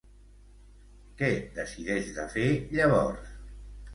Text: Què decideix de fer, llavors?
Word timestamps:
Què 1.19 1.29
decideix 1.59 2.09
de 2.15 2.25
fer, 2.37 2.47
llavors? 2.79 3.37